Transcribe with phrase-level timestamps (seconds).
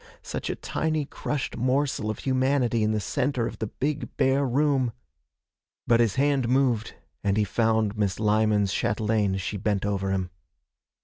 [0.23, 4.93] Such a tiny crushed morsel of humanity in the centre of the big bare room!
[5.85, 10.31] But his hand moved and he found Miss Lyman's chatelaine as she bent over him.